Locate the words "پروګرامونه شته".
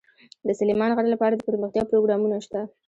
1.91-2.61